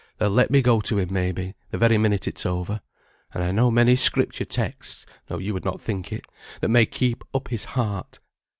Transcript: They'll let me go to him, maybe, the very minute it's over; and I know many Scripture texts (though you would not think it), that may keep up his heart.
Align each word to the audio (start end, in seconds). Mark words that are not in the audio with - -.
They'll 0.17 0.31
let 0.31 0.49
me 0.49 0.63
go 0.63 0.81
to 0.81 0.97
him, 0.97 1.09
maybe, 1.13 1.53
the 1.69 1.77
very 1.77 1.99
minute 1.99 2.27
it's 2.27 2.43
over; 2.43 2.81
and 3.35 3.43
I 3.43 3.51
know 3.51 3.69
many 3.69 3.95
Scripture 3.95 4.45
texts 4.45 5.05
(though 5.27 5.37
you 5.37 5.53
would 5.53 5.63
not 5.63 5.79
think 5.79 6.11
it), 6.11 6.25
that 6.61 6.69
may 6.69 6.87
keep 6.87 7.23
up 7.35 7.49
his 7.49 7.65
heart. 7.77 8.19